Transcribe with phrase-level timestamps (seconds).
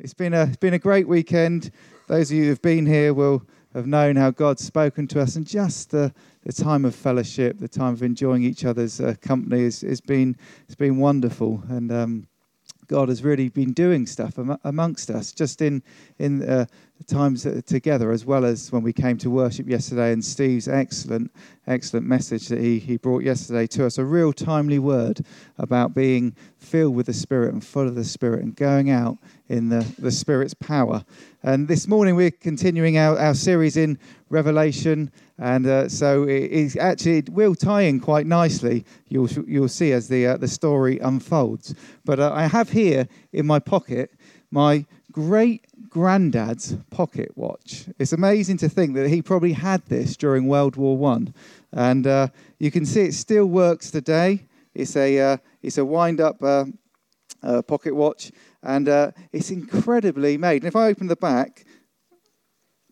[0.00, 1.72] It's been a been a great weekend.
[2.06, 3.42] Those of you who've been here will
[3.74, 7.66] have known how God's spoken to us, and just the, the time of fellowship, the
[7.66, 11.64] time of enjoying each other's uh, company has, has been it's been wonderful.
[11.68, 12.28] And um,
[12.86, 15.82] God has really been doing stuff am- amongst us, just in
[16.20, 16.66] in uh,
[17.06, 20.12] times together, as well as when we came to worship yesterday.
[20.12, 21.32] And Steve's excellent,
[21.66, 25.24] excellent message that he he brought yesterday to us, a real timely word
[25.58, 29.18] about being filled with the Spirit and full of the Spirit, and going out
[29.48, 31.04] in the the Spirit's power.
[31.42, 35.10] And this morning we're continuing our, our series in Revelation.
[35.38, 38.84] And uh, so it, actually it will tie in quite nicely.
[39.06, 41.74] You'll you'll see as the uh, the story unfolds.
[42.04, 44.10] But uh, I have here in my pocket
[44.50, 47.86] my great granddad's pocket watch.
[47.98, 51.34] It's amazing to think that he probably had this during World War One,
[51.72, 52.28] and uh,
[52.58, 54.46] you can see it still works today.
[54.74, 56.66] It's a uh, it's a wind up uh,
[57.66, 58.88] pocket watch, and
[59.32, 60.62] it's incredibly made.
[60.62, 61.64] And if I open the back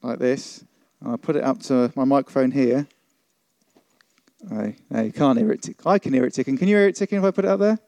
[0.03, 0.65] like this
[1.01, 2.87] and I'll put it up to my microphone here.
[4.51, 5.63] Oh, no, you can't hear it.
[5.63, 5.85] Tick.
[5.87, 6.57] I can hear it ticking.
[6.57, 7.79] Can you hear it ticking if I put it up there?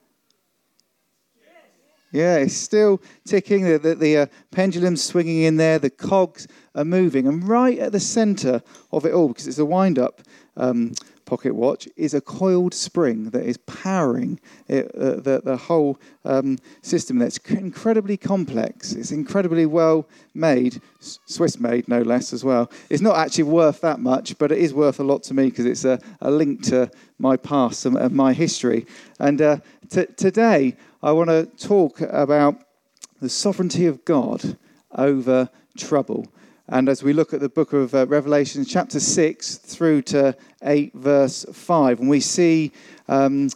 [2.12, 3.64] Yeah, it's still ticking.
[3.64, 5.78] The, the, the uh, pendulum's swinging in there.
[5.78, 7.26] The cogs are moving.
[7.26, 10.22] And right at the center of it all, because it's a wind up
[10.56, 10.94] um,
[11.28, 16.58] pocket watch is a coiled spring that is powering it, uh, the, the whole um,
[16.80, 17.18] system.
[17.18, 18.92] That's incredibly complex.
[18.92, 22.70] It's incredibly well made, Swiss made no less as well.
[22.88, 25.66] It's not actually worth that much, but it is worth a lot to me because
[25.66, 28.86] it's a, a, link to my past and my history.
[29.18, 29.58] And uh,
[29.90, 32.60] t- today I want to talk about
[33.20, 34.56] the sovereignty of God
[34.96, 36.26] over trouble.
[36.66, 40.92] And as we look at the book of uh, Revelation, chapter 6 through to 8,
[40.94, 42.72] verse 5, and we see
[43.06, 43.48] um,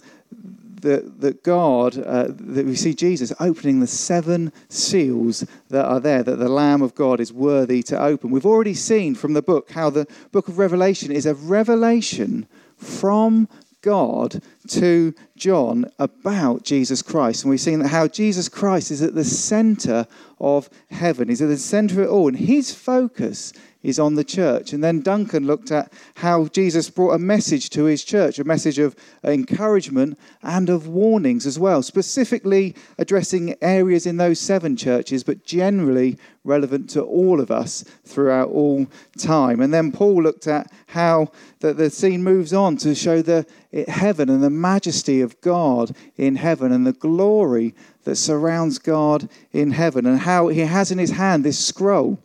[0.83, 6.23] that, that God, uh, that we see Jesus opening the seven seals that are there,
[6.23, 8.31] that the Lamb of God is worthy to open.
[8.31, 13.49] We've already seen from the book how the book of Revelation is a revelation from
[13.83, 17.43] God to John about Jesus Christ.
[17.43, 20.07] And we've seen how Jesus Christ is at the center
[20.41, 22.29] of heaven, he's at the center of it all.
[22.29, 24.73] And his focus is on the church.
[24.73, 28.79] And then Duncan looked at how Jesus brought a message to his church, a message
[28.79, 28.95] of
[29.25, 36.19] encouragement and of warnings as well, specifically addressing areas in those seven churches, but generally
[36.45, 38.87] relevant to all of us throughout all
[39.19, 39.61] time.
[39.61, 43.47] And then Paul looked at how the, the scene moves on to show the
[43.89, 49.71] heaven and the majesty of God in heaven and the glory that surrounds God in
[49.71, 52.19] heaven and how he has in his hand this scroll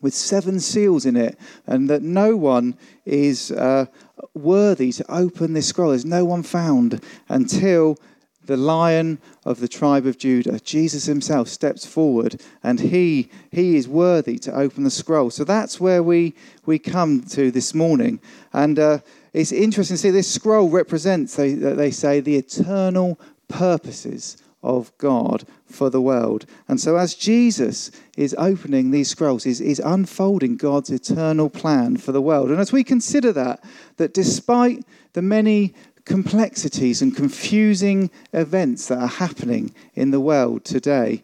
[0.00, 3.86] with seven seals in it, and that no one is uh,
[4.34, 5.90] worthy to open this scroll.
[5.90, 7.98] There's no one found until
[8.48, 13.86] the lion of the tribe of Judah, Jesus himself, steps forward and he, he is
[13.86, 15.30] worthy to open the scroll.
[15.30, 18.20] So that's where we, we come to this morning.
[18.54, 18.98] And uh,
[19.34, 25.44] it's interesting to see this scroll represents, they, they say, the eternal purposes of God
[25.68, 26.46] for the world.
[26.66, 32.12] And so, as Jesus is opening these scrolls, is, is unfolding God's eternal plan for
[32.12, 32.50] the world.
[32.50, 33.62] And as we consider that,
[33.96, 35.74] that despite the many
[36.04, 41.22] complexities and confusing events that are happening in the world today,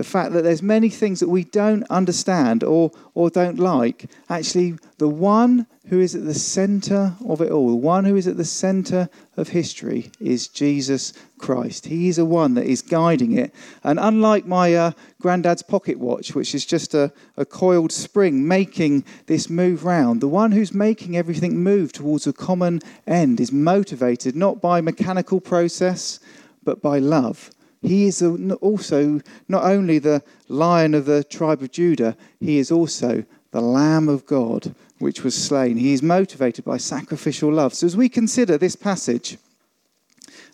[0.00, 4.78] the fact that there's many things that we don't understand or, or don't like, actually,
[4.96, 8.38] the one who is at the center of it all, the one who is at
[8.38, 11.84] the center of history, is Jesus Christ.
[11.84, 13.54] He is the one that is guiding it.
[13.84, 19.04] And unlike my uh, granddad's pocket watch, which is just a, a coiled spring making
[19.26, 24.34] this move round, the one who's making everything move towards a common end is motivated
[24.34, 26.20] not by mechanical process,
[26.64, 27.50] but by love
[27.82, 33.24] he is also not only the lion of the tribe of Judah, he is also
[33.52, 35.76] the Lamb of God, which was slain.
[35.76, 37.74] He is motivated by sacrificial love.
[37.74, 39.38] So, as we consider this passage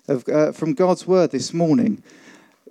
[0.09, 2.03] of, uh, from God's word this morning,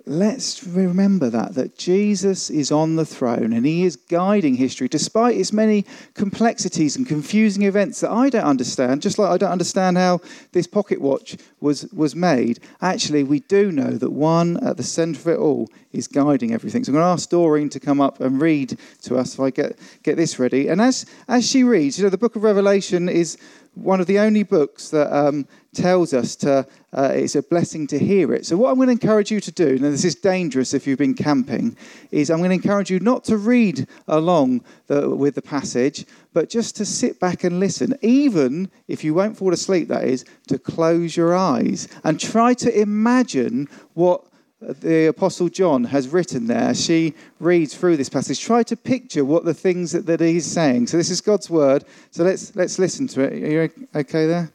[0.08, 5.36] let's remember that that Jesus is on the throne and he is guiding history despite
[5.36, 9.96] its many complexities and confusing events that I don't understand just like I don't understand
[9.96, 10.20] how
[10.52, 12.60] this pocket watch was was made.
[12.80, 16.84] Actually we do know that one at the center of it all is guiding everything.
[16.84, 19.50] So I'm going to ask Doreen to come up and read to us if I
[19.50, 20.68] get get this ready.
[20.68, 23.38] And as as she reads you know the book of Revelation is
[23.76, 27.98] one of the only books that um, tells us to, uh, it's a blessing to
[27.98, 28.46] hear it.
[28.46, 30.98] So, what I'm going to encourage you to do, and this is dangerous if you've
[30.98, 31.76] been camping,
[32.10, 36.48] is I'm going to encourage you not to read along the, with the passage, but
[36.48, 37.94] just to sit back and listen.
[38.00, 42.80] Even if you won't fall asleep, that is, to close your eyes and try to
[42.80, 44.24] imagine what
[44.60, 49.44] the Apostle John has written there, she reads through this passage, try to picture what
[49.44, 50.86] the things that, that he's saying.
[50.86, 51.84] So this is God's word.
[52.10, 53.32] So let's let's listen to it.
[53.32, 54.50] Are you okay there?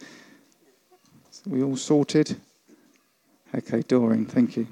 [1.45, 2.35] Are we all sorted?
[3.53, 4.65] Okay, Doreen, thank you.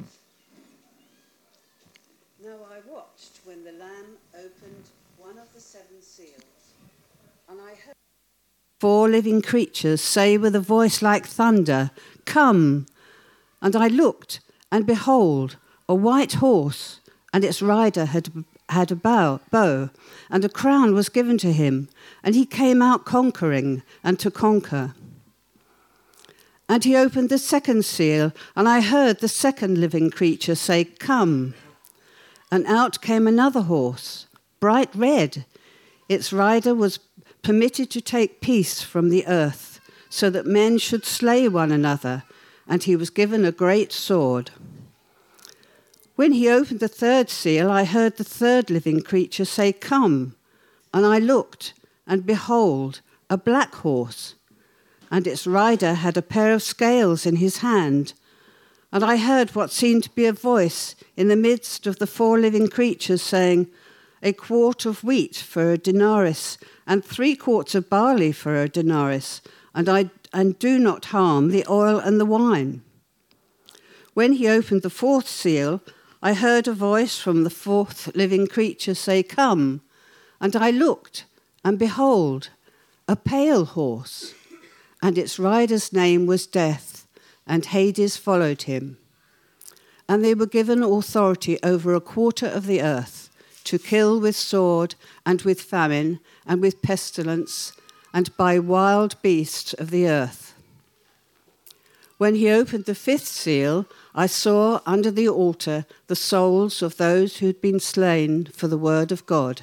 [2.43, 4.85] Now I watched when the Lamb opened
[5.17, 6.41] one of the seven seals,
[7.49, 7.95] and I heard
[8.79, 11.91] four living creatures say with a voice like thunder,
[12.25, 12.87] Come!
[13.61, 14.39] And I looked
[14.71, 15.57] and behold,
[15.87, 16.99] a white horse,
[17.33, 19.89] and its rider had, had a bow, bow,
[20.29, 21.89] and a crown was given to him,
[22.23, 24.93] and he came out conquering and to conquer.
[26.67, 31.55] And he opened the second seal, and I heard the second living creature say, Come.
[32.51, 34.27] And out came another horse,
[34.59, 35.45] bright red.
[36.07, 36.99] Its rider was
[37.41, 39.79] permitted to take peace from the earth,
[40.09, 42.23] so that men should slay one another,
[42.69, 44.51] and he was given a great sword.
[46.15, 50.35] When he opened the third seal, I heard the third living creature say, Come.
[50.93, 51.73] And I looked,
[52.05, 54.35] and behold, a black horse,
[55.09, 58.13] and its rider had a pair of scales in his hand.
[58.91, 62.39] And I heard what seemed to be a voice in the midst of the four
[62.39, 63.67] living creatures saying,
[64.21, 69.41] A quart of wheat for a denarius, and three quarts of barley for a denarius,
[69.73, 72.81] and, I, and do not harm the oil and the wine.
[74.13, 75.81] When he opened the fourth seal,
[76.21, 79.81] I heard a voice from the fourth living creature say, Come.
[80.41, 81.25] And I looked,
[81.63, 82.49] and behold,
[83.07, 84.33] a pale horse,
[85.01, 87.07] and its rider's name was Death,
[87.47, 88.97] and Hades followed him.
[90.07, 93.29] And they were given authority over a quarter of the earth
[93.65, 94.95] to kill with sword,
[95.25, 97.73] and with famine, and with pestilence,
[98.13, 100.53] and by wild beasts of the earth.
[102.17, 107.37] When he opened the fifth seal, I saw under the altar the souls of those
[107.37, 109.61] who had been slain for the word of God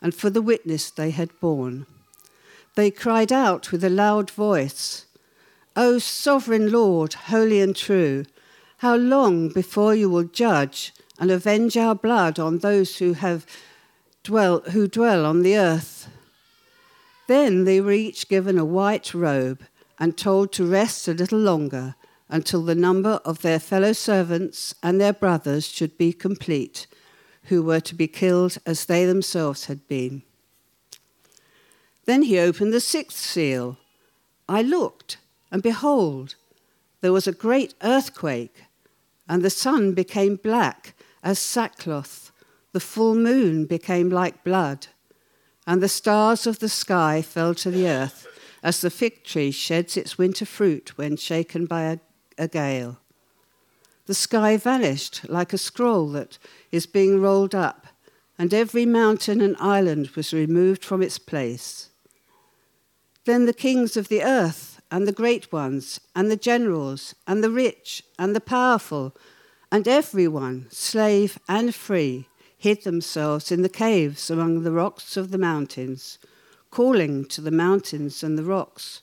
[0.00, 1.86] and for the witness they had borne.
[2.76, 5.04] They cried out with a loud voice,
[5.76, 8.24] O sovereign Lord, holy and true,
[8.78, 13.44] how long before you will judge and avenge our blood on those who have
[14.22, 16.08] dwell who dwell on the earth?
[17.28, 19.62] Then they were each given a white robe
[19.98, 21.94] and told to rest a little longer
[22.28, 26.86] until the number of their fellow servants and their brothers should be complete,
[27.44, 30.22] who were to be killed as they themselves had been.
[32.06, 33.76] Then he opened the sixth seal.
[34.48, 35.18] I looked,
[35.52, 36.34] and behold,
[37.02, 38.64] there was a great earthquake,
[39.28, 42.32] and the sun became black as sackcloth,
[42.72, 44.86] the full moon became like blood,
[45.68, 48.26] and the stars of the sky fell to the earth,
[48.62, 51.98] as the fig tree sheds its winter fruit when shaken by a
[52.38, 52.98] a gale.
[54.06, 56.38] The sky vanished like a scroll that
[56.72, 57.88] is being rolled up,
[58.38, 61.90] and every mountain and island was removed from its place.
[63.24, 67.50] Then the kings of the earth, and the great ones, and the generals, and the
[67.50, 69.14] rich, and the powerful,
[69.70, 72.26] and everyone, slave and free,
[72.58, 76.18] hid themselves in the caves among the rocks of the mountains,
[76.70, 79.00] calling to the mountains and the rocks,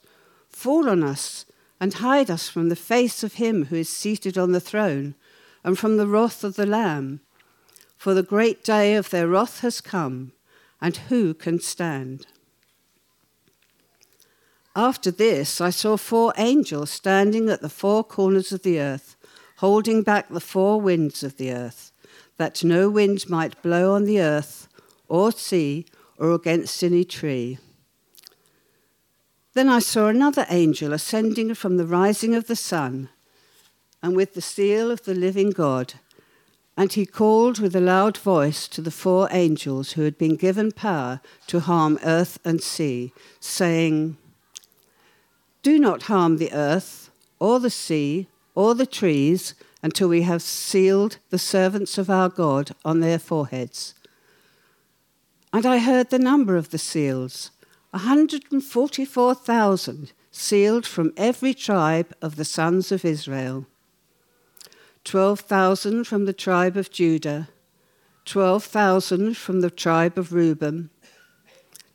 [0.50, 1.46] Fall on us
[1.80, 5.16] and hide us from the face of him who is seated on the throne
[5.64, 7.22] and from the wrath of the Lamb.
[7.98, 10.34] For the great day of their wrath has come,
[10.82, 12.28] and who can stand?
[14.76, 19.16] After this, I saw four angels standing at the four corners of the earth,
[19.58, 21.94] holding back the four winds of the earth,
[22.38, 24.68] that no wind might blow on the earth,
[25.08, 25.86] or sea,
[26.18, 27.58] or against any tree.
[29.54, 33.10] Then I saw another angel ascending from the rising of the sun,
[34.04, 35.94] and with the seal of the living God.
[36.78, 40.74] And he called with a loud voice to the four angels who had been given
[40.74, 44.18] power to harm earth and sea, saying,
[45.64, 51.20] Do not harm the earth, or the sea, or the trees, until we have sealed
[51.30, 53.94] the servants of our God on their foreheads.
[55.54, 57.52] And I heard the number of the seals
[57.92, 63.68] 144,000 sealed from every tribe of the sons of Israel.
[65.04, 67.50] 12,000 from the tribe of Judah,
[68.26, 70.90] 12,000 from the tribe of Reuben,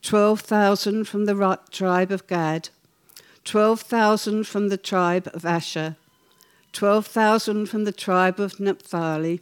[0.03, 2.69] 12,000 from the tribe of Gad,
[3.45, 5.97] 12,000 from the tribe of Asher,
[6.73, 9.41] 12,000 from the tribe of Naphtali,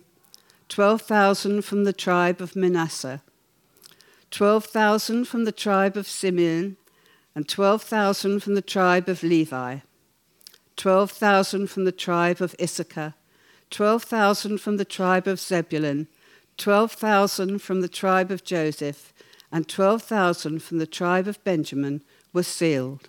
[0.69, 3.23] 12,000 from the tribe of Manasseh,
[4.31, 6.77] 12,000 from the tribe of Simeon,
[7.35, 9.79] and 12,000 from the tribe of Levi,
[10.77, 13.15] 12,000 from the tribe of Issachar,
[13.71, 16.09] 12,000 from the tribe of Zebulun,
[16.57, 19.13] 12,000 from the tribe of Joseph,
[19.53, 23.09] and 12,000 from the tribe of Benjamin were sealed.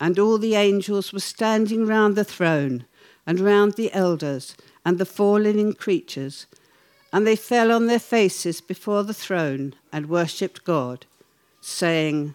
[0.00, 2.84] And all the angels were standing round the throne,
[3.26, 6.46] and round the elders, and the four living creatures,
[7.12, 11.06] and they fell on their faces before the throne and worshipped God,
[11.60, 12.34] saying,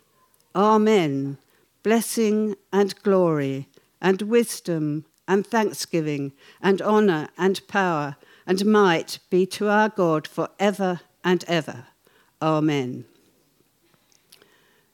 [0.56, 1.38] Amen,
[1.84, 3.68] blessing and glory,
[4.02, 10.50] and wisdom, and thanksgiving, and honour, and power and might be to our God for
[10.60, 11.86] ever and ever.
[12.42, 13.06] Amen.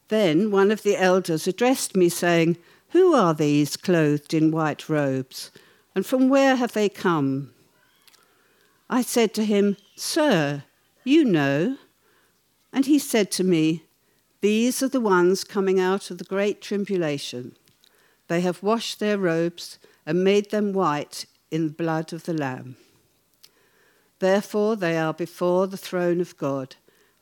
[0.10, 2.58] Then one of the elders addressed me, saying,
[2.90, 5.52] Who are these clothed in white robes,
[5.94, 7.54] and from where have they come?
[8.90, 10.64] I said to him, Sir,
[11.04, 11.78] you know.
[12.72, 13.84] And he said to me,
[14.42, 17.56] These are the ones coming out of the great tribulation.
[18.28, 22.78] They have washed their robes and made them white in the blood of the Lamb.
[24.20, 26.76] Therefore, they are before the throne of God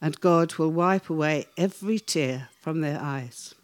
[0.00, 3.54] and God will wipe away every tear from their eyes.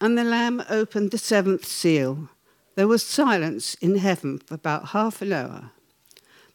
[0.00, 2.28] And the Lamb opened the seventh seal.
[2.74, 5.70] There was silence in heaven for about half an hour.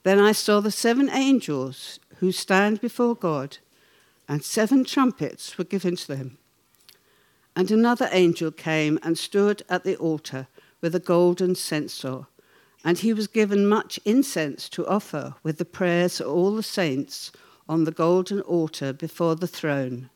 [0.04, 3.58] Then I saw the seven angels who stand before God,
[4.28, 6.38] and seven trumpets were given to them.
[7.56, 10.48] And another angel came and stood at the altar
[10.82, 12.28] with a golden censer
[12.84, 17.32] and he was given much incense to offer with the prayers of all the saints
[17.70, 20.10] on the golden altar before the throne.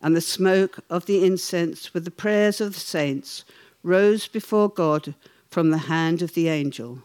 [0.00, 3.44] And the smoke of the incense with the prayers of the saints
[3.82, 5.14] rose before God
[5.50, 7.00] from the hand of the angel.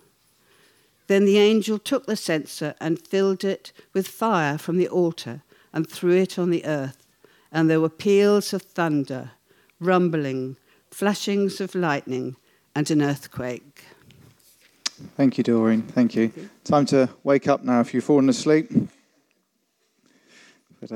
[1.07, 5.41] Then the angel took the censer and filled it with fire from the altar
[5.73, 6.97] and threw it on the earth.
[7.51, 9.31] And there were peals of thunder,
[9.79, 10.57] rumbling,
[10.91, 12.35] flashings of lightning,
[12.75, 13.85] and an earthquake.
[15.15, 15.83] Thank you, Doreen.
[15.83, 16.31] Thank you.
[16.63, 18.71] Time to wake up now if you've fallen asleep.
[20.79, 20.95] But uh,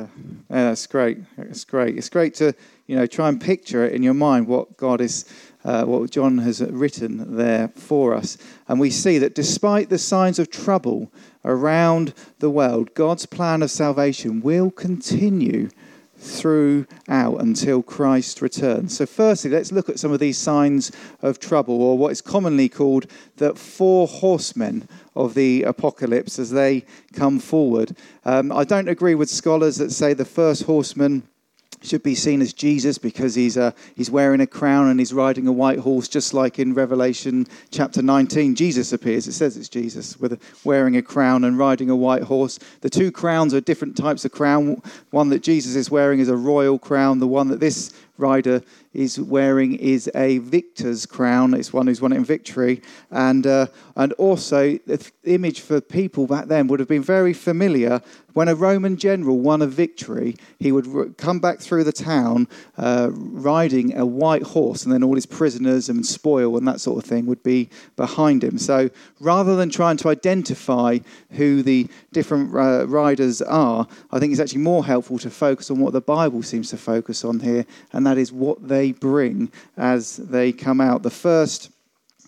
[0.49, 1.17] yeah, that's great.
[1.37, 1.97] It's great.
[1.97, 2.53] It's great to
[2.85, 5.25] you know try and picture it in your mind what God is,
[5.63, 10.37] uh, what John has written there for us, and we see that despite the signs
[10.37, 11.11] of trouble
[11.43, 15.69] around the world, God's plan of salvation will continue
[16.21, 18.95] throughout until Christ returns.
[18.95, 22.69] So, firstly, let's look at some of these signs of trouble, or what is commonly
[22.69, 27.95] called the four horsemen of the apocalypse as they come forward.
[28.23, 31.23] Um, I don't agree with scholars that say the first horseman
[31.83, 35.47] should be seen as Jesus because he's, uh, he's wearing a crown and he's riding
[35.47, 38.55] a white horse, just like in Revelation chapter 19.
[38.55, 39.27] Jesus appears.
[39.27, 42.59] It says it's Jesus with a, wearing a crown and riding a white horse.
[42.81, 44.81] The two crowns are different types of crown.
[45.09, 47.19] One that Jesus is wearing is a royal crown.
[47.19, 48.61] The one that this rider
[48.93, 51.53] is wearing is a victor's crown.
[51.53, 52.81] It's one who's won it in victory.
[53.09, 58.01] And, uh, and also, the image for people back then would have been very familiar.
[58.33, 63.09] When a Roman general won a victory, he would come back through the town uh,
[63.11, 67.09] riding a white horse, and then all his prisoners and spoil and that sort of
[67.09, 68.57] thing would be behind him.
[68.57, 70.99] So rather than trying to identify
[71.31, 75.79] who the different uh, riders are, I think it's actually more helpful to focus on
[75.79, 79.51] what the Bible seems to focus on here, and that is what they they bring
[79.77, 81.03] as they come out.
[81.03, 81.69] The first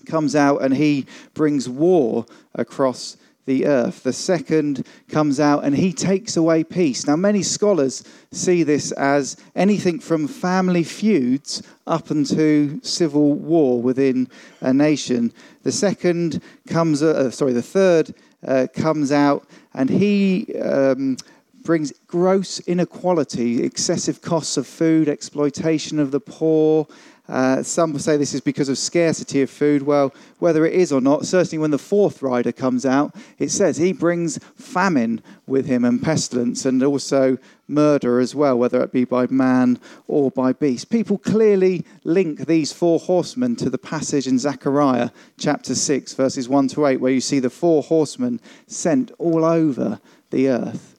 [0.05, 4.03] comes out and he brings war across the earth.
[4.03, 7.07] The second comes out and he takes away peace.
[7.07, 14.27] Now, many scholars see this as anything from family feuds up into civil war within
[14.61, 15.33] a nation.
[15.63, 18.13] The second comes, uh, sorry, the third
[18.47, 21.17] uh, comes out and he um,
[21.63, 26.87] brings gross inequality, excessive costs of food, exploitation of the poor,
[27.29, 29.83] Uh, some say this is because of scarcity of food.
[29.83, 33.77] Well, whether it is or not, certainly when the fourth rider comes out, it says
[33.77, 39.05] he brings famine with him and pestilence and also murder as well, whether it be
[39.05, 40.89] by man or by beast.
[40.89, 46.67] People clearly link these four horsemen to the passage in Zechariah chapter 6, verses 1
[46.69, 50.92] to 8, where you see the four horsemen sent all over the earth.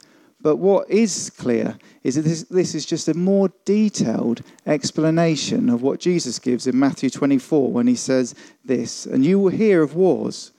[0.44, 5.80] But what is clear is that this, this, is just a more detailed explanation of
[5.80, 9.96] what Jesus gives in Matthew 24 when he says this And you will hear of
[9.96, 10.52] wars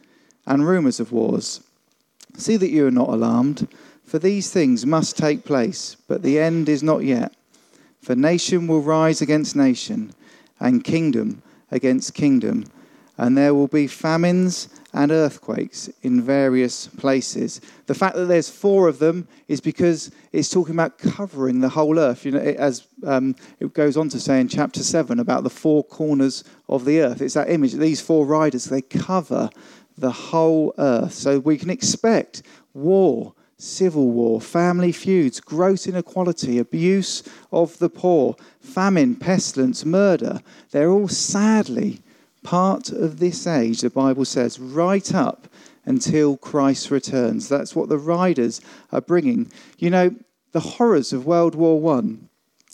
[0.47, 1.61] and rumors of wars.
[2.35, 3.67] See that you are not alarmed,
[4.03, 7.35] for these things must take place, but the end is not yet.
[8.01, 10.15] For nation will rise against nation,
[10.59, 12.65] and kingdom against kingdom
[13.17, 17.59] and there will be famines and earthquakes in various places.
[17.85, 21.99] The fact that there's four of them is because it's talking about covering the whole
[21.99, 22.25] earth.
[22.25, 25.49] You know, it, as um, it goes on to say in chapter seven about the
[25.49, 27.21] four corners of the earth.
[27.21, 27.73] It's that image.
[27.73, 29.49] These four riders they cover
[29.97, 33.33] the whole earth, so we can expect war.
[33.57, 37.23] Civil war, family feuds, gross inequality, abuse
[37.53, 40.41] of the poor, famine, pestilence, murder.
[40.71, 42.01] They're all sadly
[42.45, 45.47] part of this age, the Bible says, right up
[45.83, 47.49] until Christ returns.
[47.49, 48.61] That's what the riders
[48.91, 49.51] are bringing.
[49.77, 50.15] You know,
[50.51, 52.29] the horrors of World War One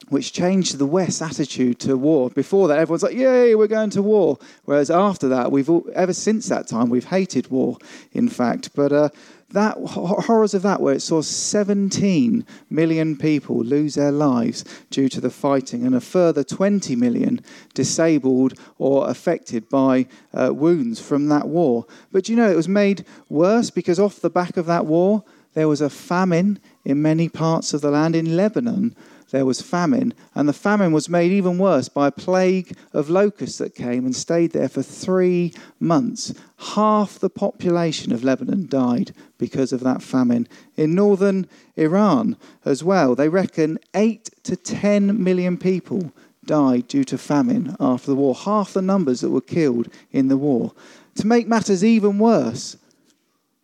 [0.09, 2.29] which changed the West's attitude to war.
[2.29, 6.11] Before that, everyone's like, "Yay, we're going to war." Whereas after that, we've all, ever
[6.11, 7.77] since that time we've hated war.
[8.11, 9.09] In fact, but uh,
[9.53, 15.21] that horrors of that where it saw 17 million people lose their lives due to
[15.21, 17.41] the fighting and a further 20 million
[17.73, 21.85] disabled or affected by uh, wounds from that war.
[22.11, 25.67] But you know it was made worse because off the back of that war there
[25.67, 28.95] was a famine in many parts of the land in lebanon
[29.31, 33.57] there was famine, and the famine was made even worse by a plague of locusts
[33.57, 36.33] that came and stayed there for three months.
[36.75, 40.47] Half the population of Lebanon died because of that famine.
[40.75, 46.11] In northern Iran as well, they reckon 8 to 10 million people
[46.45, 50.37] died due to famine after the war, half the numbers that were killed in the
[50.37, 50.73] war.
[51.15, 52.77] To make matters even worse,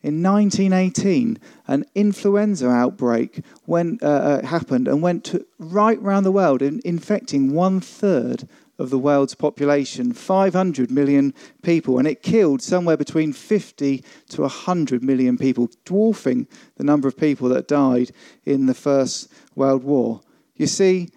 [0.04, 6.62] in 1918, an influenza outbreak went, uh, uh, happened and went right around the world,
[6.62, 8.48] in, infecting one third
[8.80, 11.34] of the world's population, 500 million
[11.64, 17.18] people, and it killed somewhere between 50 to 100 million people, dwarfing the number of
[17.18, 18.12] people that died
[18.46, 20.22] in the First World War.
[20.56, 21.10] You see,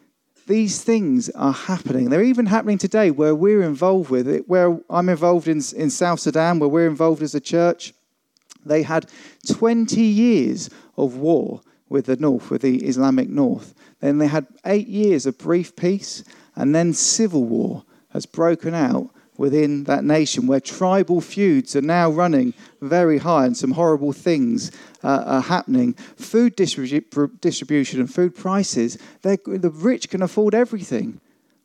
[0.46, 2.08] these things are happening.
[2.08, 6.20] They're even happening today where we're involved with it, where I'm involved in, in South
[6.20, 7.92] Sudan, where we're involved as a church.
[8.64, 9.06] They had
[9.46, 13.74] 20 years of war with the north, with the Islamic north.
[14.00, 16.24] Then they had eight years of brief peace,
[16.56, 22.10] and then civil war has broken out within that nation where tribal feuds are now
[22.10, 24.70] running very high and some horrible things
[25.02, 25.94] uh, are happening.
[26.16, 31.20] Food distribu- distribution and food prices, the rich can afford everything.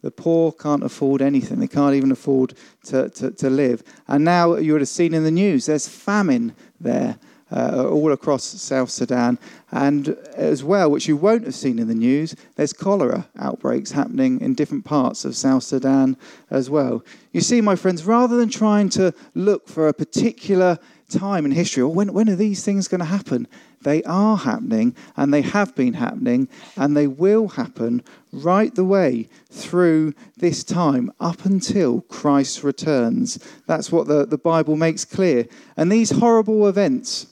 [0.06, 1.60] The poor can't afford anything.
[1.60, 3.82] They can't even afford to, to, to live.
[4.08, 7.18] And now you would have seen in the news there's famine there.
[7.52, 9.38] Uh, all across South Sudan.
[9.72, 14.42] And as well, which you won't have seen in the news, there's cholera outbreaks happening
[14.42, 16.18] in different parts of South Sudan
[16.50, 17.04] as well.
[17.34, 21.84] You see, my friends, rather than trying to look for a particular time in history,
[21.84, 23.48] or when, when are these things going to happen?
[23.86, 29.30] They are happening, and they have been happening, and they will happen right the way
[29.52, 33.38] through this time up until Christ returns.
[33.68, 35.48] That's what the, the Bible makes clear.
[35.78, 37.28] And these horrible events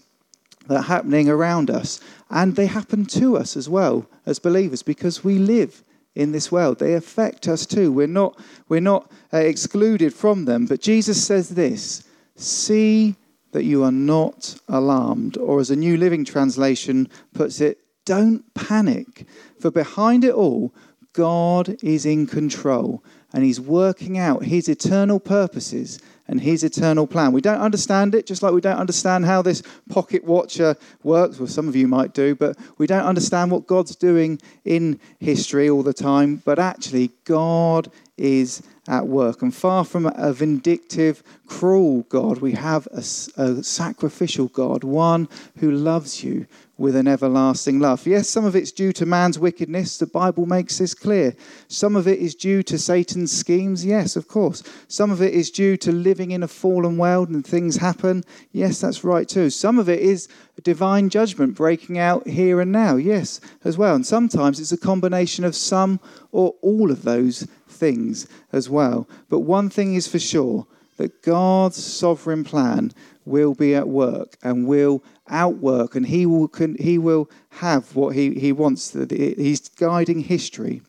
[0.68, 5.24] that are happening around us, and they happen to us as well as believers because
[5.24, 6.78] we live in this world.
[6.78, 7.92] They affect us too.
[7.92, 8.40] We're not,
[8.70, 10.68] we're not uh, excluded from them.
[10.68, 13.16] But Jesus says this See
[13.54, 15.38] that you are not alarmed.
[15.38, 19.26] Or, as a New Living Translation puts it, don't panic.
[19.60, 20.74] For behind it all,
[21.14, 27.32] God is in control and He's working out His eternal purposes and His eternal plan.
[27.32, 31.40] We don't understand it, just like we don't understand how this pocket watcher works.
[31.40, 35.70] Well, some of you might do, but we don't understand what God's doing in history
[35.70, 36.42] all the time.
[36.46, 39.42] But actually, God is at work.
[39.42, 43.00] And far from a vindictive, cruel God, we have a,
[43.42, 48.06] a, sacrificial God, one who loves you with an everlasting love.
[48.06, 49.98] Yes, some of it's due to man's wickedness.
[49.98, 51.36] The Bible makes this clear.
[51.68, 53.86] Some of it is due to Satan's schemes.
[53.86, 54.64] Yes, of course.
[54.88, 58.24] Some of it is due to living in a fallen world and things happen.
[58.52, 59.50] Yes, that's right too.
[59.50, 60.28] Some of it is
[60.64, 62.96] divine judgment breaking out here and now.
[62.96, 63.96] Yes, as well.
[63.96, 66.00] And sometimes it's a combination of some
[66.32, 67.48] or all of those
[67.84, 69.08] things as well.
[69.30, 70.66] But one thing is for sure
[70.96, 72.94] that God's sovereign plan
[73.26, 77.30] will be at work and will outwork, and He will, can, he will
[77.66, 78.92] have what he, he wants.
[78.92, 80.82] That He's guiding history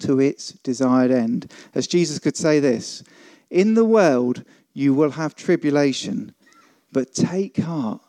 [0.00, 1.50] to its desired end.
[1.74, 3.02] As Jesus could say this
[3.50, 6.32] In the world you will have tribulation,
[6.92, 8.00] but take heart,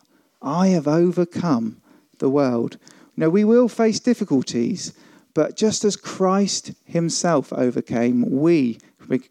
[0.42, 1.82] I have overcome
[2.20, 2.78] the world.
[3.18, 4.94] Now, we will face difficulties,
[5.34, 8.80] but just as Christ himself overcame, we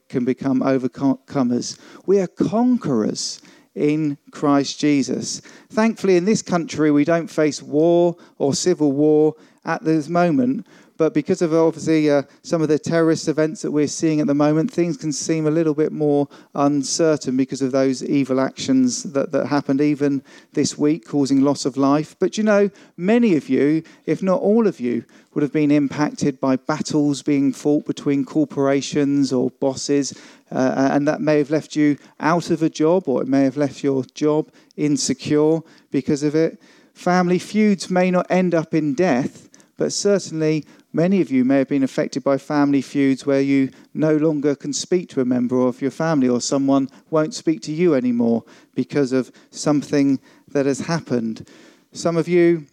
[0.09, 1.79] can become overcomers.
[2.07, 3.41] We are conquerors
[3.75, 5.41] in Christ Jesus.
[5.71, 9.35] Thankfully, in this country, we don't face war or civil war
[9.65, 10.67] at this moment,
[11.01, 14.35] but because of obviously uh, some of the terrorist events that we're seeing at the
[14.35, 19.33] moment, things can seem a little bit more uncertain because of those evil actions that,
[19.33, 22.15] that happened even this week, causing loss of life.
[22.19, 26.39] But you know, many of you, if not all of you, would have been impacted
[26.39, 30.13] by battles being fought between corporations or bosses,
[30.53, 33.57] uh, and that may have left you out of a job or it may have
[33.57, 35.61] left your job insecure
[35.91, 36.61] because of it.
[36.93, 39.47] Family feuds may not end up in death,
[39.81, 44.17] but certainly Many of you may have been affected by family feuds where you no
[44.17, 47.95] longer can speak to a member of your family or someone won't speak to you
[47.95, 48.43] anymore
[48.75, 51.49] because of something that has happened.
[51.93, 52.67] Some of you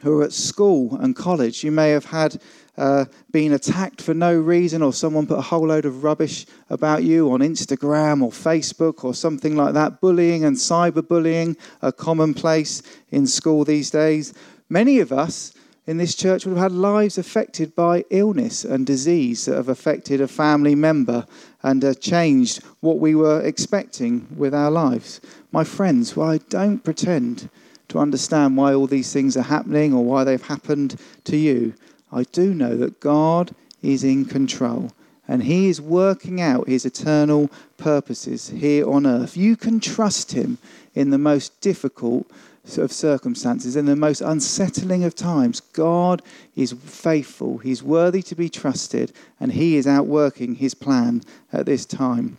[0.00, 2.40] who are at school and college, you may have had
[2.78, 7.04] uh, been attacked for no reason or someone put a whole load of rubbish about
[7.04, 10.00] you on Instagram or Facebook or something like that.
[10.00, 14.32] Bullying and cyberbullying are commonplace in school these days.
[14.70, 15.52] Many of us
[15.86, 20.20] in this church would have had lives affected by illness and disease that have affected
[20.20, 21.26] a family member
[21.62, 25.20] and uh, changed what we were expecting with our lives.
[25.50, 27.50] My friends, well, I don't pretend
[27.88, 31.74] to understand why all these things are happening or why they've happened to you.
[32.12, 34.92] I do know that God is in control
[35.26, 39.36] and He is working out His eternal purposes here on earth.
[39.36, 40.58] You can trust Him
[40.94, 42.30] in the most difficult
[42.78, 46.22] of circumstances, in the most unsettling of times, God
[46.54, 47.58] is faithful.
[47.58, 51.22] He's worthy to be trusted, and He is outworking His plan
[51.52, 52.38] at this time.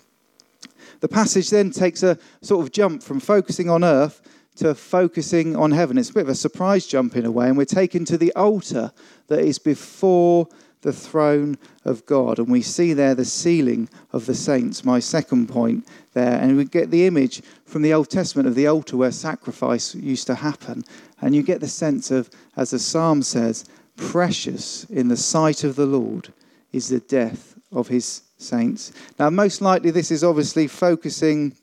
[1.01, 4.21] The passage then takes a sort of jump from focusing on earth
[4.55, 5.97] to focusing on heaven.
[5.97, 8.33] It's a bit of a surprise jump in a way, and we're taken to the
[8.33, 8.91] altar
[9.27, 10.47] that is before
[10.83, 12.37] the throne of God.
[12.37, 16.39] And we see there the sealing of the saints, my second point there.
[16.39, 20.27] And we get the image from the Old Testament of the altar where sacrifice used
[20.27, 20.83] to happen.
[21.21, 23.65] And you get the sense of, as the psalm says,
[23.95, 26.31] precious in the sight of the Lord
[26.71, 28.91] is the death of his saints.
[29.17, 31.55] Now, most likely, this is obviously focusing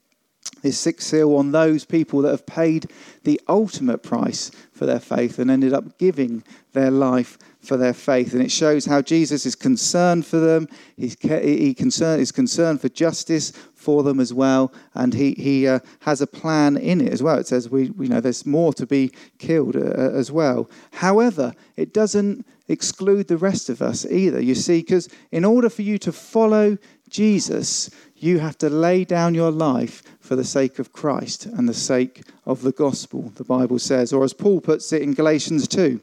[0.62, 2.86] this sixth seal on those people that have paid
[3.24, 8.32] the ultimate price for their faith and ended up giving their life for their faith.
[8.32, 10.68] And it shows how Jesus is concerned for them.
[10.96, 14.72] He's, he concern, is concerned for justice for them as well.
[14.94, 17.38] And he, he uh, has a plan in it as well.
[17.38, 20.70] It says, we, we know there's more to be killed uh, uh as well.
[20.92, 25.82] However, it doesn't exclude the rest of us either, you see, because in order for
[25.82, 30.92] you to follow Jesus, you have to lay down your life for the sake of
[30.92, 34.12] Christ and the sake of the gospel, the Bible says.
[34.12, 36.00] Or as Paul puts it in Galatians 2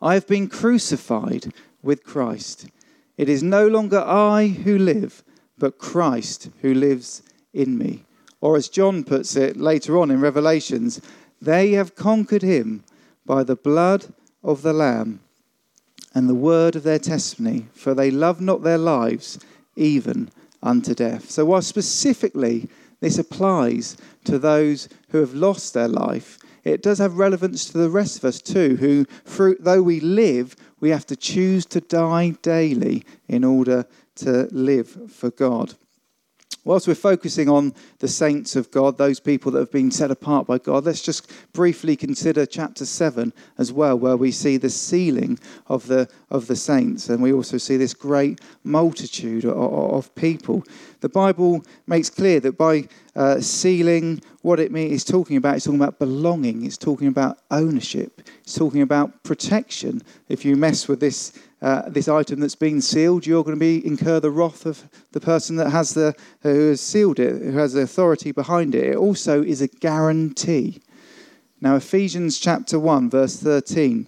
[0.00, 2.66] I have been crucified with Christ.
[3.16, 5.24] It is no longer I who live,
[5.58, 8.04] but Christ who lives in me.
[8.40, 11.00] Or as John puts it later on in Revelations,
[11.40, 12.84] they have conquered him
[13.24, 15.20] by the blood of the Lamb
[16.14, 19.38] and the word of their testimony, for they love not their lives
[19.74, 20.30] even
[20.62, 21.30] unto death.
[21.30, 22.68] So, while specifically
[23.00, 27.90] this applies to those who have lost their life, it does have relevance to the
[27.90, 32.30] rest of us too, who, through, though we live, we have to choose to die
[32.42, 35.74] daily in order to live for God.
[36.66, 40.48] Whilst we're focusing on the saints of God, those people that have been set apart
[40.48, 45.38] by God, let's just briefly consider chapter 7 as well, where we see the sealing
[45.68, 47.08] of the, of the saints.
[47.08, 50.64] And we also see this great multitude of, of people.
[51.02, 55.66] The Bible makes clear that by uh, sealing, what it means is talking about, it's
[55.66, 60.02] talking about belonging, it's talking about ownership, it's talking about protection.
[60.28, 61.32] If you mess with this
[61.66, 64.78] uh, this item that's been sealed, you're going to be incur the wrath of
[65.10, 68.84] the person that has the who has sealed it, who has the authority behind it.
[68.92, 70.80] It also is a guarantee.
[71.60, 74.06] Now, Ephesians chapter one, verse thirteen,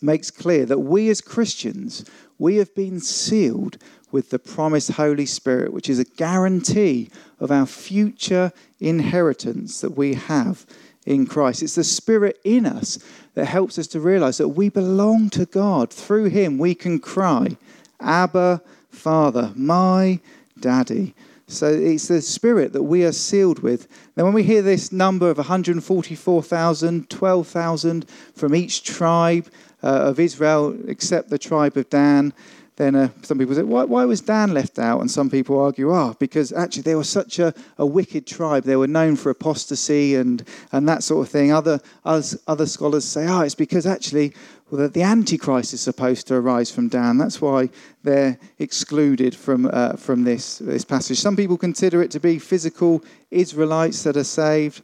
[0.00, 2.04] makes clear that we as Christians
[2.38, 3.76] we have been sealed
[4.10, 10.14] with the promised Holy Spirit, which is a guarantee of our future inheritance that we
[10.14, 10.66] have
[11.06, 11.62] in Christ.
[11.62, 12.98] It's the Spirit in us
[13.34, 15.92] that helps us to realize that we belong to God.
[15.92, 17.56] Through Him, we can cry,
[18.00, 20.20] Abba, Father, my
[20.60, 21.14] Daddy.
[21.48, 23.86] So it's the spirit that we are sealed with.
[24.16, 29.48] Now, when we hear this number of 144,000, 12,000 from each tribe
[29.82, 32.32] uh, of Israel, except the tribe of Dan,
[32.76, 35.00] then uh, some people say, why, why, was Dan left out?
[35.00, 38.64] And some people argue, ah, oh, because actually they were such a, a, wicked tribe.
[38.64, 41.52] They were known for apostasy and, and that sort of thing.
[41.52, 44.32] Other, other, other scholars say, ah, oh, it's because actually
[44.72, 47.18] well, the Antichrist is supposed to arise from Dan.
[47.18, 47.68] That's why
[48.04, 51.20] they're excluded from, uh, from this, this passage.
[51.20, 54.82] Some people consider it to be physical Israelites that are saved.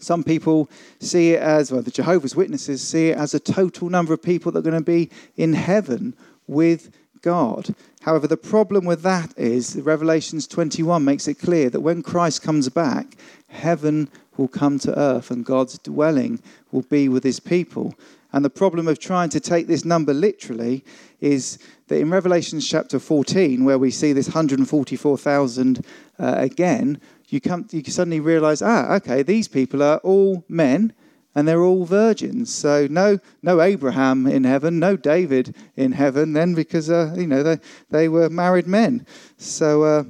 [0.00, 4.12] Some people see it as, well, the Jehovah's Witnesses see it as a total number
[4.12, 6.16] of people that are going to be in heaven
[6.48, 6.90] with
[7.24, 7.74] God.
[8.02, 12.68] However, the problem with that is Revelations 21 makes it clear that when Christ comes
[12.68, 13.16] back,
[13.48, 17.94] heaven will come to earth and God's dwelling will be with his people.
[18.34, 20.84] And the problem of trying to take this number literally
[21.22, 21.58] is
[21.88, 25.86] that in Revelation chapter 14, where we see this 144,000
[26.18, 30.92] uh, again, you, come, you suddenly realize, ah, okay, these people are all men
[31.34, 32.52] and they're all virgins.
[32.54, 37.42] So no, no Abraham in heaven, no David in heaven then, because uh, you know
[37.42, 37.58] they
[37.90, 39.06] they were married men.
[39.36, 40.04] So uh,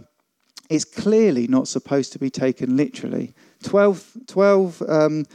[0.70, 3.34] it's clearly not supposed to be taken literally.
[3.62, 5.26] 12,000 12, um,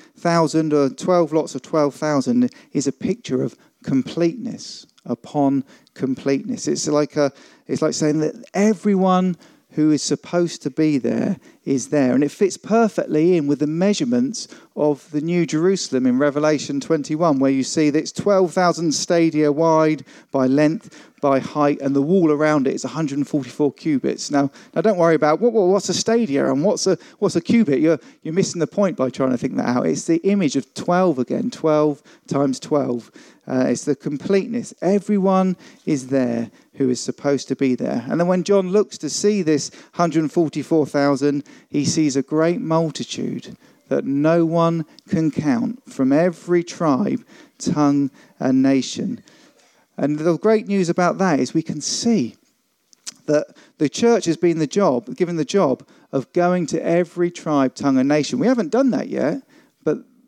[0.74, 6.68] or 12 lots of 12,000 is a picture of completeness upon completeness.
[6.68, 7.32] It's like, a,
[7.68, 9.36] it's like saying that everyone
[9.72, 11.38] who is supposed to be there
[11.70, 12.16] is there.
[12.16, 17.38] And it fits perfectly in with the measurements of the New Jerusalem in Revelation 21,
[17.38, 22.32] where you see that it's 12,000 stadia wide by length, by height, and the wall
[22.32, 24.32] around it is 144 cubits.
[24.32, 27.82] Now, now don't worry about what, what's a stadia and what's a, what's a cubit.
[27.82, 29.86] You're, you're missing the point by trying to think that out.
[29.86, 33.12] It's the image of 12 again, 12 times 12.
[33.48, 34.74] Uh, it's the completeness.
[34.82, 38.06] Everyone is there who is supposed to be there.
[38.08, 43.58] And then when John looks to see this 144,000, he sees a great multitude
[43.90, 47.26] that no one can count from every tribe,
[47.58, 49.22] tongue, and nation.
[49.98, 52.36] And the great news about that is we can see
[53.26, 57.76] that the church has been the job, given the job of going to every tribe,
[57.76, 58.40] tongue, and nation.
[58.40, 59.42] We haven't done that yet,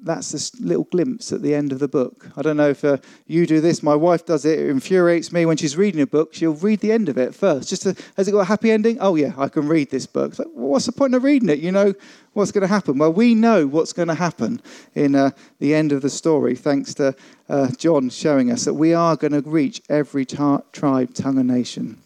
[0.04, 2.28] that's this little glimpse at the end of the book.
[2.36, 3.84] I don't know if uh, you do this.
[3.84, 4.60] My wife does it.
[4.60, 6.34] It infuriates me when she's reading a book.
[6.34, 7.70] She'll read the end of it first.
[7.70, 8.98] Just to, has it got a happy ending?
[9.00, 10.40] Oh yeah, I can read this book.
[10.40, 11.60] Like, well, what's the point of reading it?
[11.60, 11.94] You know
[12.34, 12.98] what's going to happen.
[12.98, 14.62] Well, we know what's going to happen
[14.96, 17.16] in uh, the end of the story, thanks to
[17.50, 21.98] uh, John showing us that we are going to reach every tribe, tongue, and nation.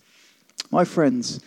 [0.72, 1.40] My friends,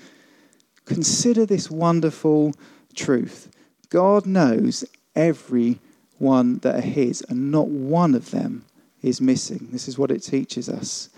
[0.86, 2.54] consider this wonderful
[2.94, 3.50] truth.
[3.90, 4.84] God knows
[5.14, 5.80] every
[6.18, 8.64] one that are His, and not one of them
[9.02, 9.68] is missing.
[9.70, 11.08] This is what it teaches us.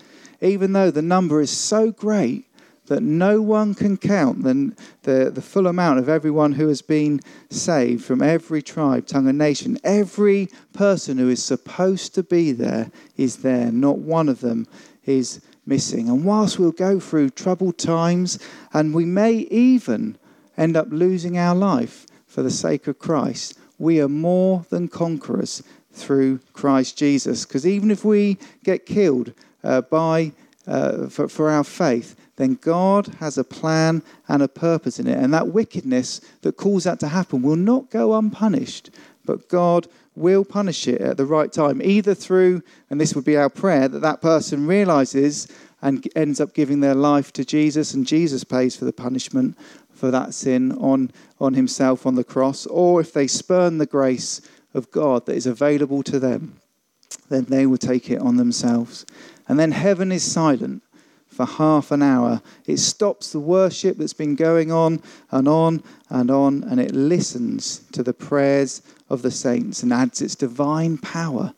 [0.40, 2.46] Even though the number is so great
[2.86, 7.20] that no one can count the, the, the full amount of everyone who has been
[7.48, 12.90] saved from every tribe, tongue, and nation, every person who is supposed to be there
[13.16, 13.70] is there.
[13.70, 14.66] Not one of them
[15.04, 16.08] is missing.
[16.08, 18.40] And whilst we'll go through troubled times
[18.72, 20.18] and we may even
[20.56, 25.62] end up losing our life for the sake of Christ, we are more than conquerors
[25.92, 27.44] through Christ Jesus.
[27.44, 29.32] Because even if we get killed
[29.64, 30.32] uh, by,
[30.66, 35.18] uh, for, for our faith, then God has a plan and a purpose in it.
[35.18, 38.90] And that wickedness that caused that to happen will not go unpunished,
[39.24, 43.36] but God will punish it at the right time, either through, and this would be
[43.36, 45.48] our prayer, that that person realizes
[45.82, 49.56] and ends up giving their life to Jesus, and Jesus pays for the punishment,
[50.00, 54.40] for that sin on, on himself on the cross, or if they spurn the grace
[54.72, 56.58] of God that is available to them,
[57.28, 59.04] then they will take it on themselves.
[59.46, 60.82] And then heaven is silent
[61.28, 62.40] for half an hour.
[62.66, 67.80] It stops the worship that's been going on and on and on, and it listens
[67.92, 71.52] to the prayers of the saints and adds its divine power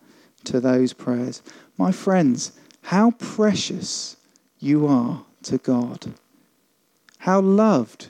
[0.44, 1.42] to those prayers.
[1.78, 2.52] My friends,
[2.83, 4.16] how precious
[4.59, 6.12] you are to God.
[7.18, 8.09] How loved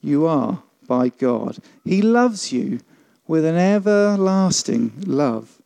[0.00, 1.58] you are by God.
[1.84, 2.80] He loves you
[3.26, 5.60] with an everlasting love.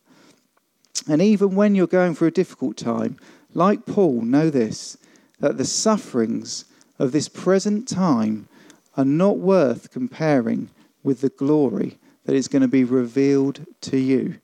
[1.07, 3.17] And even when you're going through a difficult time,
[3.53, 4.97] like Paul, know this
[5.39, 6.65] that the sufferings
[6.97, 8.47] of this present time
[8.95, 10.69] are not worth comparing
[11.03, 14.39] with the glory that is going to be revealed to you.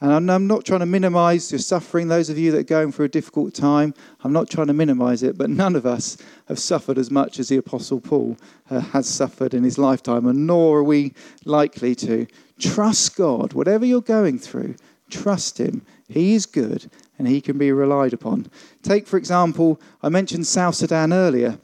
[0.00, 3.06] And I'm not trying to minimize your suffering, those of you that are going through
[3.06, 3.94] a difficult time.
[4.22, 7.48] I'm not trying to minimize it, but none of us have suffered as much as
[7.48, 8.36] the Apostle Paul
[8.70, 11.14] uh, has suffered in his lifetime, and nor are we
[11.46, 12.26] likely to.
[12.58, 13.54] Trust God.
[13.54, 14.76] Whatever you're going through,
[15.10, 15.84] trust Him.
[16.08, 18.50] He is good and He can be relied upon.
[18.82, 21.58] Take, for example, I mentioned South Sudan earlier.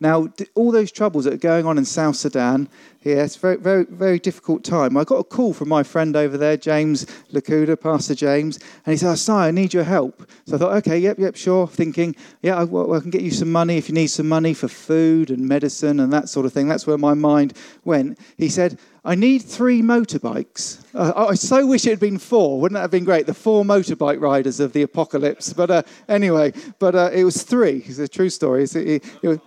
[0.00, 2.68] Now, all those troubles that are going on in South Sudan,
[3.04, 4.96] yeah, it's very, very, very difficult time.
[4.96, 8.96] I got a call from my friend over there, James Lakuda, Pastor James, and he
[8.96, 10.28] said, oh, I need your help.
[10.46, 11.66] So I thought, okay, yep, yep, sure.
[11.66, 14.54] Thinking, yeah, I, well, I can get you some money if you need some money
[14.54, 16.68] for food and medicine and that sort of thing.
[16.68, 18.18] That's where my mind went.
[18.38, 20.84] He said, I need three motorbikes.
[20.94, 22.60] Uh, I so wish it had been four.
[22.60, 23.26] Wouldn't that have been great?
[23.26, 25.52] The four motorbike riders of the apocalypse.
[25.52, 27.82] But uh, anyway, but uh, it was three.
[27.84, 28.62] It's a true story.
[28.62, 29.38] It, it, it was,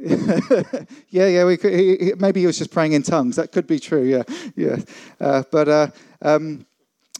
[1.10, 1.44] yeah, yeah.
[1.44, 3.36] We could, he, maybe he was just praying in tongues.
[3.36, 4.02] That could be true.
[4.02, 4.22] Yeah,
[4.56, 4.78] yeah.
[5.20, 5.88] Uh, but uh,
[6.22, 6.66] um,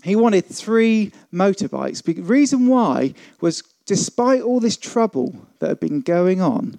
[0.02, 2.02] he wanted three motorbikes.
[2.02, 6.78] The reason why was, despite all this trouble that had been going on,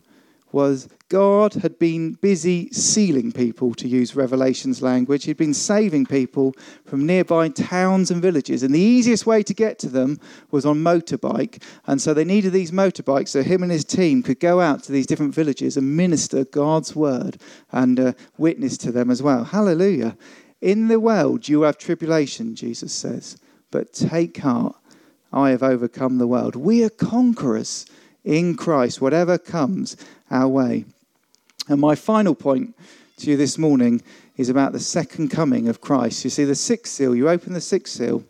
[0.53, 5.25] was God had been busy sealing people, to use Revelation's language.
[5.25, 8.63] He'd been saving people from nearby towns and villages.
[8.63, 10.19] And the easiest way to get to them
[10.51, 11.61] was on motorbike.
[11.85, 14.93] And so they needed these motorbikes so him and his team could go out to
[14.93, 17.37] these different villages and minister God's word
[17.73, 19.43] and uh, witness to them as well.
[19.43, 20.15] Hallelujah.
[20.61, 23.37] In the world you have tribulation, Jesus says,
[23.69, 24.77] but take heart.
[25.33, 26.55] I have overcome the world.
[26.55, 27.85] We are conquerors
[28.23, 29.97] in Christ, whatever comes
[30.29, 30.85] our way.
[31.67, 32.75] And my final point
[33.17, 34.01] to you this morning
[34.37, 36.23] is about the second coming of Christ.
[36.23, 38.23] You see, the sixth seal, you open the sixth seal,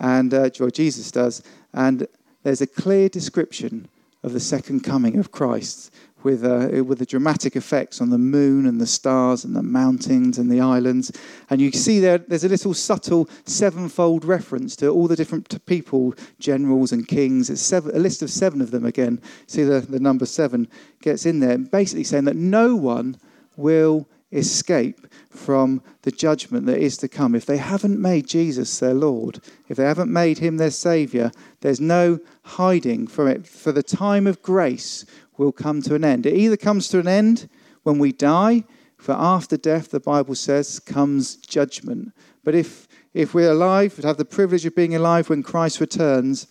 [0.00, 1.42] and uh, Jesus does,
[1.72, 2.06] and
[2.42, 3.88] there's a clear description
[4.22, 5.92] of the second coming of Christ
[6.24, 10.38] with, uh, with the dramatic effects on the moon and the stars and the mountains
[10.38, 11.12] and the islands.
[11.50, 16.14] And you see there, there's a little subtle sevenfold reference to all the different people,
[16.38, 17.50] generals and kings.
[17.50, 19.20] It's seven, a list of seven of them again.
[19.46, 20.68] See the, the number seven
[21.02, 23.18] gets in there, basically saying that no one
[23.56, 27.34] will escape from the judgment that is to come.
[27.34, 31.80] If they haven't made Jesus their Lord, if they haven't made him their Savior, there's
[31.80, 33.46] no hiding from it.
[33.46, 35.04] For the time of grace
[35.36, 36.26] will come to an end.
[36.26, 37.48] It either comes to an end
[37.82, 38.64] when we die,
[38.96, 42.12] for after death, the Bible says, comes judgment.
[42.42, 46.46] But if, if we're alive, we have the privilege of being alive when Christ returns,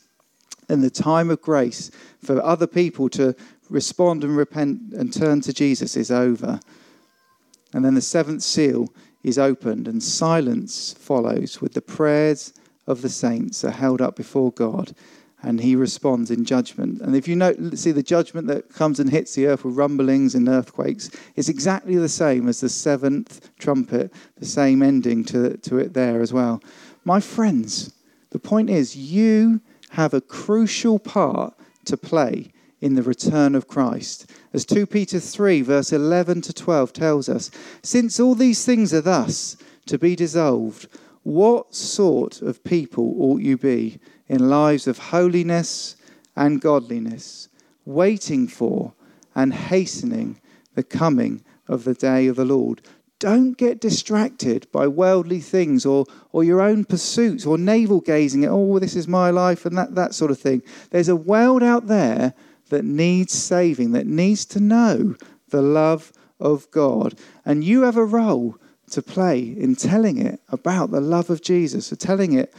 [0.67, 1.91] then the time of grace
[2.23, 3.35] for other people to
[3.69, 6.59] respond and repent and turn to Jesus is over.
[7.73, 8.93] And then the seventh seal
[9.23, 12.53] is opened, and silence follows with the prayers
[12.85, 14.93] of the saints are held up before God
[15.43, 17.01] and he responds in judgment.
[17.01, 20.35] And if you know, see the judgment that comes and hits the earth with rumblings
[20.35, 25.77] and earthquakes, it's exactly the same as the seventh trumpet, the same ending to, to
[25.77, 26.63] it there as well.
[27.03, 27.93] My friends,
[28.29, 31.53] the point is, you have a crucial part
[31.85, 34.31] to play in the return of Christ.
[34.53, 37.51] As 2 Peter 3, verse 11 to 12 tells us,
[37.81, 40.87] since all these things are thus to be dissolved,
[41.23, 43.99] what sort of people ought you be?
[44.27, 45.95] In lives of holiness
[46.35, 47.49] and godliness,
[47.85, 48.93] waiting for
[49.35, 50.39] and hastening
[50.75, 52.81] the coming of the day of the Lord.
[53.19, 58.51] Don't get distracted by worldly things or, or your own pursuits or navel gazing at,
[58.51, 60.61] oh, this is my life and that, that sort of thing.
[60.89, 62.33] There's a world out there
[62.69, 65.15] that needs saving, that needs to know
[65.49, 67.17] the love of God.
[67.45, 68.57] And you have a role
[68.91, 72.53] to play in telling it about the love of Jesus, or telling it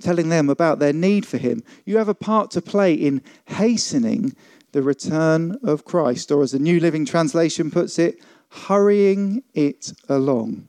[0.00, 1.62] telling them about their need for him.
[1.84, 4.34] You have a part to play in hastening
[4.72, 8.20] the return of Christ, or as the New Living Translation puts it,
[8.50, 10.68] hurrying it along.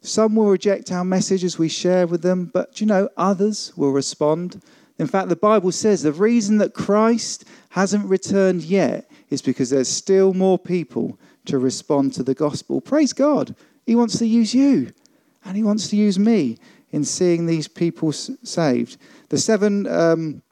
[0.00, 3.92] Some will reject our message as we share with them, but you know, others will
[3.92, 4.60] respond.
[4.98, 9.88] In fact, the Bible says the reason that Christ hasn't returned yet is because there's
[9.88, 12.80] still more people to respond to the gospel.
[12.80, 13.54] Praise God.
[13.86, 14.92] He wants to use you,
[15.44, 16.58] and He wants to use me
[16.92, 18.98] in seeing these people saved.
[19.30, 19.86] The seven.
[19.86, 20.42] Um,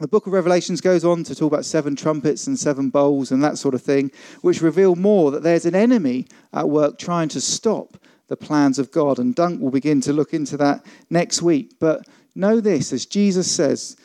[0.00, 3.44] the book of Revelations goes on to talk about seven trumpets and seven bowls and
[3.44, 7.40] that sort of thing, which reveal more that there's an enemy at work trying to
[7.40, 9.20] stop the plans of God.
[9.20, 11.76] And Dunk will begin to look into that next week.
[11.78, 13.96] But know this, as Jesus says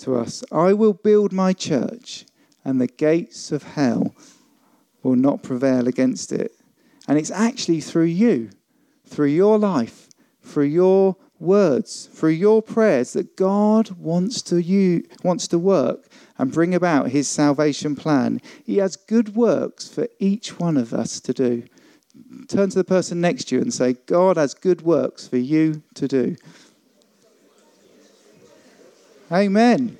[0.00, 2.26] to us I will build my church,
[2.64, 4.14] and the gates of hell
[5.02, 6.52] will not prevail against it.
[7.06, 8.50] And it's actually through you,
[9.06, 10.08] through your life,
[10.42, 16.52] through your words, through your prayers, that God wants to you wants to work and
[16.52, 18.40] bring about his salvation plan.
[18.64, 21.64] He has good works for each one of us to do.
[22.48, 25.82] Turn to the person next to you and say, God has good works for you
[25.94, 26.36] to do.
[29.30, 29.98] Amen.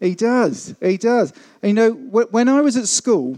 [0.00, 0.74] He does.
[0.80, 1.32] He does.
[1.62, 3.36] You know, when I was at school,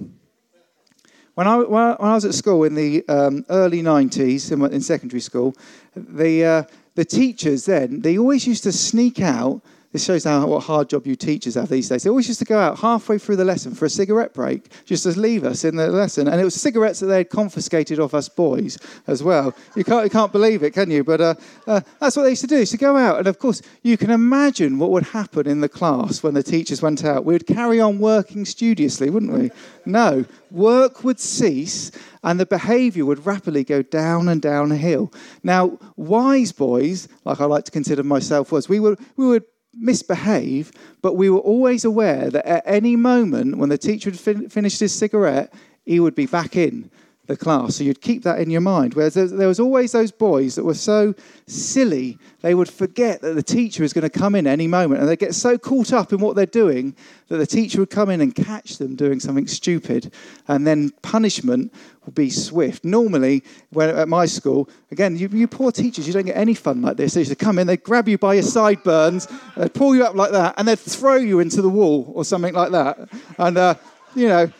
[1.34, 5.20] when I, when I was at school in the um, early 90s, in, in, secondary
[5.20, 5.54] school,
[5.96, 6.62] the, uh,
[6.94, 9.60] the teachers then, they always used to sneak out
[9.94, 12.02] this shows how what hard job you teachers have these days.
[12.02, 15.04] They always used to go out halfway through the lesson for a cigarette break, just
[15.04, 16.26] to leave us in the lesson.
[16.26, 18.76] And it was cigarettes that they had confiscated off us boys
[19.06, 19.54] as well.
[19.76, 21.04] You can't, you can't believe it, can you?
[21.04, 21.34] But uh,
[21.68, 22.66] uh, that's what they used to do.
[22.66, 26.24] So go out, and of course, you can imagine what would happen in the class
[26.24, 27.24] when the teachers went out.
[27.24, 29.52] We would carry on working studiously, wouldn't we?
[29.86, 31.92] No, work would cease
[32.24, 35.12] and the behavior would rapidly go down and down a hill.
[35.44, 39.44] Now, wise boys, like I like to consider myself was, we would, we would
[39.76, 40.72] misbehave,
[41.02, 44.80] but we were always aware that at any moment when the teacher had fin- finished
[44.80, 45.52] his cigarette,
[45.84, 46.90] he would be back in
[47.26, 47.76] the class.
[47.76, 48.94] So you'd keep that in your mind.
[48.94, 51.14] Whereas there was always those boys that were so
[51.46, 55.00] silly, they would forget that the teacher is going to come in any moment.
[55.00, 56.94] And they get so caught up in what they're doing
[57.28, 60.12] that the teacher would come in and catch them doing something stupid.
[60.48, 61.72] And then punishment
[62.04, 62.84] would be swift.
[62.84, 66.82] Normally, when, at my school, again, you, you poor teachers, you don't get any fun
[66.82, 67.14] like this.
[67.14, 70.14] They used to come in, they'd grab you by your sideburns, they'd pull you up
[70.14, 73.08] like that, and they'd throw you into the wall or something like that.
[73.38, 73.74] And, uh,
[74.14, 74.52] you know,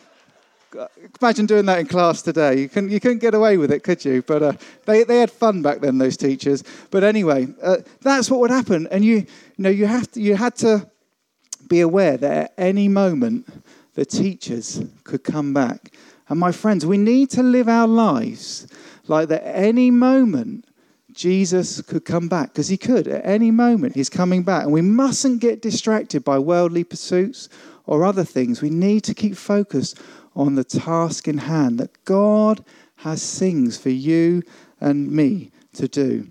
[1.21, 2.59] imagine doing that in class today.
[2.59, 4.21] You couldn't, you couldn't get away with it, could you?
[4.21, 4.53] But uh,
[4.85, 6.63] they, they had fun back then, those teachers.
[6.91, 8.87] But anyway, uh, that's what would happen.
[8.91, 9.25] And you, you,
[9.57, 10.89] know, you, have to, you had to
[11.67, 13.47] be aware that at any moment
[13.95, 15.93] the teachers could come back.
[16.27, 18.67] And my friends, we need to live our lives
[19.07, 20.65] like that any moment
[21.13, 23.95] Jesus could come back because he could at any moment.
[23.95, 24.63] He's coming back.
[24.63, 27.47] And we mustn't get distracted by worldly pursuits
[27.85, 28.61] or other things.
[28.61, 29.99] We need to keep focused
[30.35, 32.63] on the task in hand that God
[32.97, 34.43] has things for you
[34.81, 36.27] and me to do.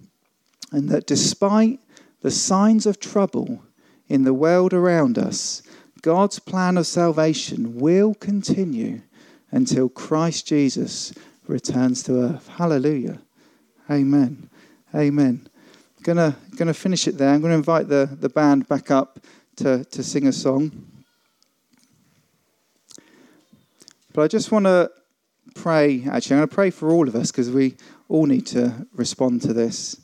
[0.72, 1.80] And that despite
[2.20, 3.62] the signs of trouble
[4.08, 5.62] in the world around us,
[6.02, 9.02] God's plan of salvation will continue
[9.50, 11.14] until Christ Jesus
[11.46, 12.48] returns to earth.
[12.48, 13.20] Hallelujah.
[13.90, 14.50] Amen.
[14.94, 15.48] Amen.
[16.02, 17.30] Gonna gonna finish it there.
[17.30, 19.20] I'm gonna invite the, the band back up
[19.56, 20.86] to, to sing a song.
[24.14, 24.92] But I just want to
[25.56, 27.74] pray, actually, I'm going to pray for all of us because we
[28.08, 30.00] all need to respond to this.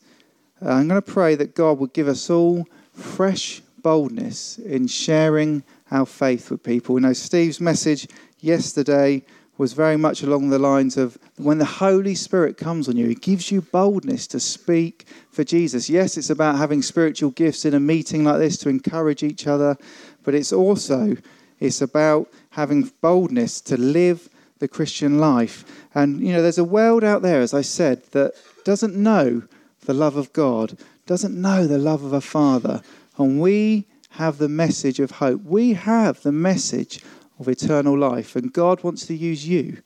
[0.61, 5.63] Uh, I'm going to pray that God will give us all fresh boldness in sharing
[5.93, 6.97] our faith with people.
[6.97, 8.09] You know, Steve's message
[8.41, 9.23] yesterday
[9.59, 13.15] was very much along the lines of when the Holy Spirit comes on you, He
[13.15, 15.89] gives you boldness to speak for Jesus.
[15.89, 19.77] Yes, it's about having spiritual gifts in a meeting like this to encourage each other,
[20.25, 21.17] but it's also
[21.61, 24.29] it's about having boldness to live
[24.59, 25.65] the Christian life.
[25.95, 28.35] And, you know, there's a world out there, as I said, that
[28.65, 29.43] doesn't know
[29.87, 30.77] the love of God,
[31.07, 32.83] doesn't know the love of a Father.
[33.17, 35.43] And we have the message of hope.
[35.45, 37.01] We have the message
[37.39, 38.37] of eternal life.
[38.37, 39.79] And God wants to use you,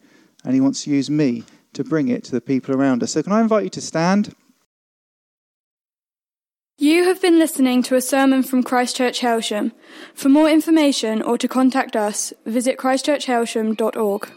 [0.44, 3.12] and He wants to use me to bring it to the people around us.
[3.12, 4.34] So, can I invite you to stand?
[6.76, 9.70] You have been listening to a sermon from Christchurch Hailsham.
[10.12, 14.28] For more information or to contact us, visit christchurchhailsham.org.